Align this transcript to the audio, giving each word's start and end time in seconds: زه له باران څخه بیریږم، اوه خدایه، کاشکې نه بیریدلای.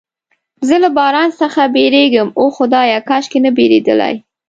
زه 0.67 0.75
له 0.83 0.89
باران 0.97 1.29
څخه 1.41 1.61
بیریږم، 1.75 2.27
اوه 2.39 2.51
خدایه، 2.57 2.99
کاشکې 3.09 3.39
نه 3.45 3.51
بیریدلای. 3.57 4.15